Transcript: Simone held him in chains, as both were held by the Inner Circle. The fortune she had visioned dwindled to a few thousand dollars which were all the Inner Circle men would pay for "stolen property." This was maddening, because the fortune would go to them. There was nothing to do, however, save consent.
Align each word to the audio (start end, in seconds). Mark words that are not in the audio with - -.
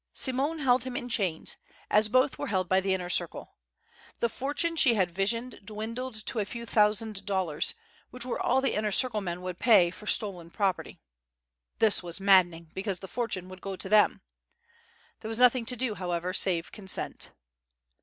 Simone 0.13 0.57
held 0.57 0.83
him 0.83 0.95
in 0.97 1.07
chains, 1.07 1.57
as 1.91 2.09
both 2.09 2.39
were 2.39 2.47
held 2.47 2.67
by 2.67 2.79
the 2.81 2.91
Inner 2.91 3.07
Circle. 3.07 3.53
The 4.19 4.29
fortune 4.29 4.75
she 4.75 4.95
had 4.95 5.11
visioned 5.11 5.59
dwindled 5.63 6.25
to 6.25 6.39
a 6.39 6.45
few 6.45 6.65
thousand 6.65 7.23
dollars 7.23 7.75
which 8.09 8.25
were 8.25 8.41
all 8.41 8.61
the 8.61 8.73
Inner 8.73 8.91
Circle 8.91 9.21
men 9.21 9.43
would 9.43 9.59
pay 9.59 9.91
for 9.91 10.07
"stolen 10.07 10.49
property." 10.49 10.99
This 11.77 12.01
was 12.01 12.19
maddening, 12.19 12.71
because 12.73 12.97
the 13.01 13.07
fortune 13.07 13.47
would 13.49 13.61
go 13.61 13.75
to 13.75 13.89
them. 13.89 14.21
There 15.19 15.29
was 15.29 15.37
nothing 15.37 15.67
to 15.67 15.75
do, 15.75 15.93
however, 15.93 16.33
save 16.33 16.71
consent. 16.71 17.29